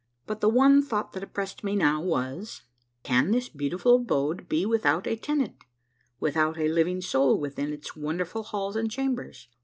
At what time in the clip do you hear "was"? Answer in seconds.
2.01-2.63